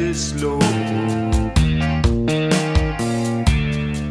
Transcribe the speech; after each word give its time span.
det 0.00 0.16
slå. 0.16 0.60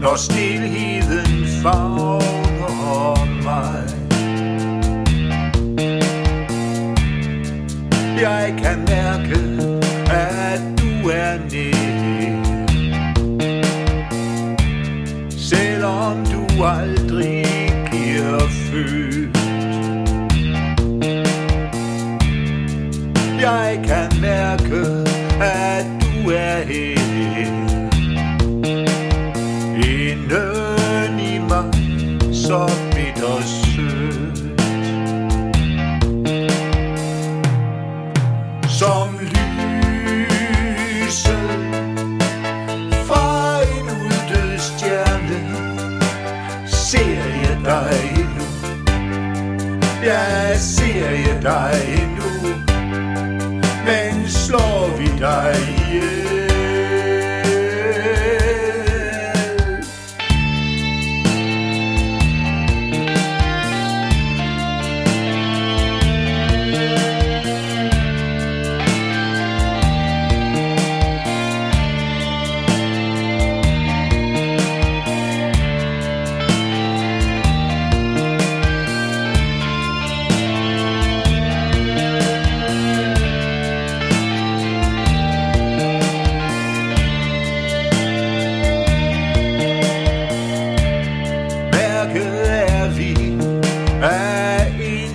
Når 0.00 0.16
stillheden 0.16 1.46
favner 1.62 3.24
mig, 3.42 3.84
jeg 8.20 8.54
kan 8.58 8.78
mærke, 8.78 9.38
at 10.10 10.60
du 10.78 11.08
er 11.08 11.38
nær. 11.52 12.38
Selvom 15.30 16.26
du 16.26 16.64
aldrig 16.64 17.46
bliver 17.90 18.48
født. 18.48 19.38
jeg 23.40 23.80
kan 23.84 24.20
mærke 24.20 25.17
er 26.38 26.62
her. 26.62 26.98
Inden 29.76 31.20
i 31.20 31.38
mig, 31.38 31.64
så 32.32 32.70
bittersødt. 32.94 34.38
Som 38.78 39.18
lyset 39.20 40.48
fra 43.06 43.60
en 43.62 43.86
uddød 44.06 44.58
stjerne 44.58 45.40
Ser 46.66 47.24
jeg 47.42 47.56
dig 47.64 47.98
endnu 48.16 48.46
Ja, 50.04 50.58
ser 50.58 51.10
jeg 51.10 51.42
dig 51.42 51.72
endnu 52.02 52.30
Men 53.86 54.28
slår 54.28 54.96
vi 54.98 55.08
dig 55.18 55.47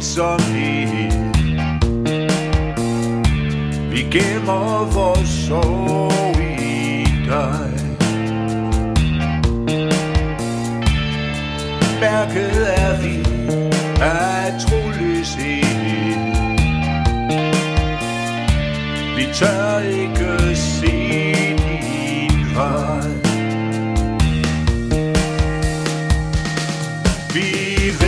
ensomhed 0.03 1.11
Vi. 3.91 4.03
Gemmer 4.11 4.93
vores 4.93 5.29
sorg 5.29 6.39
i 6.39 7.05
dig. 7.25 7.71
Mærket 11.99 12.79
er 12.79 13.01
vi 13.01 13.15
af 14.01 14.61
troløshed. 14.61 15.63
Vi 19.15 19.25
tør 19.33 19.79
ikke 19.79 20.55
se 20.55 20.91
din 21.57 22.55
vej. 22.55 23.09
Vi 27.33 28.02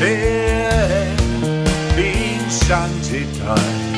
Her 0.00 0.06
er 0.06 1.16
en 1.98 2.50
sang 2.50 3.02
til 3.02 3.26
dig 3.38 3.89